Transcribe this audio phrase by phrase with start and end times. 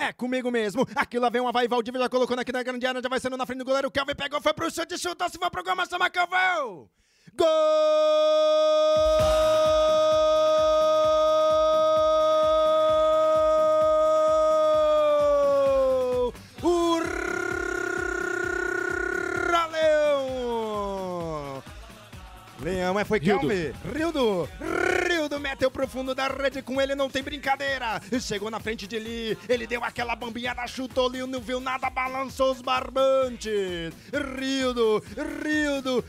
[0.00, 0.88] É comigo mesmo.
[0.96, 3.36] Aqui lá vem uma vai Valdívia já colocando aqui na grande área, já vai sendo
[3.36, 3.90] na frente do goleiro.
[3.90, 6.88] Kelvin pegou, foi pro chute, chutou, se for pro gol, mas Kelvin!
[7.36, 7.46] Gol!
[16.62, 17.02] O
[19.70, 21.62] Leão!
[22.62, 23.20] Leão, mas foi.
[23.20, 23.74] Kelvin.
[23.94, 24.48] Rildo!
[24.64, 25.09] Rildo
[25.40, 28.00] meteu pro fundo da rede, com ele não tem brincadeira.
[28.20, 32.52] Chegou na frente de Lee, ele deu aquela bambiada, chutou Lee, não viu nada, balançou
[32.52, 33.92] os barbantes.
[34.36, 35.02] Rildo,
[35.42, 36.04] Rildo,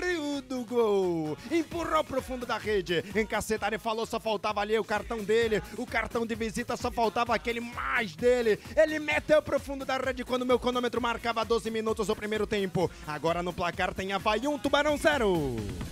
[0.00, 1.38] Rildo, gol.
[1.50, 3.04] Empurrou pro fundo da rede.
[3.14, 5.62] Encacetaram e falou, só faltava ali o cartão dele.
[5.76, 8.58] O cartão de visita só faltava aquele mais dele.
[8.76, 12.90] Ele meteu pro fundo da rede quando meu cronômetro marcava 12 minutos o primeiro tempo.
[13.06, 15.85] Agora no placar tem Havaí 1, Tubarão 0.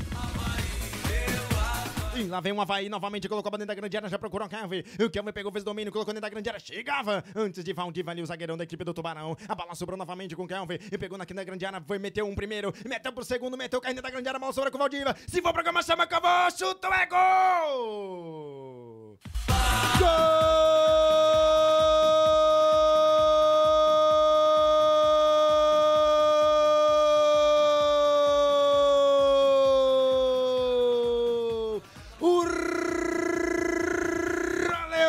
[2.16, 4.50] E lá vem o Havaí, novamente colocou pra dentro da grande área, já procurou o
[4.50, 4.84] Kelvin.
[5.05, 8.22] O Kelvin pegou, fez domínio, colocou dentro da grande área, chegava antes de Valdiva ali,
[8.22, 9.36] o zagueirão da equipe do Tubarão.
[9.48, 12.34] A bola sobrou novamente com o Kelvin e pegou na grande área, foi, meteu um
[12.34, 15.16] primeiro, meteu pro segundo, meteu caindo da grande área, bola sobra com o Valdiva.
[15.27, 17.94] Se for pra cama, chama que eu vou, chutou, é gol!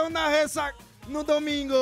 [0.09, 1.75] Na ressaca no domingo.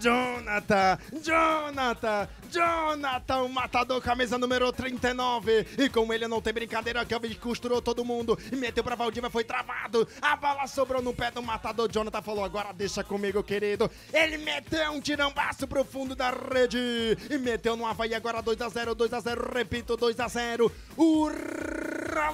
[0.00, 5.66] Jonathan, Jonathan, Jonathan, o matador, camisa número 39.
[5.78, 9.44] E com ele não tem brincadeira, Kelvin costurou todo mundo e meteu pra Valdívia, foi
[9.44, 10.06] travado.
[10.20, 11.90] A bola sobrou no pé do matador.
[11.90, 13.90] Jonathan falou: agora deixa comigo, querido.
[14.12, 16.78] Ele meteu um tirambaço pro fundo da rede
[17.30, 18.14] e meteu no Havaí.
[18.14, 20.70] Agora 2x0, 2x0, repito, 2x0.
[20.96, 21.30] O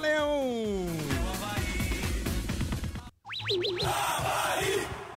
[0.00, 1.11] Leão.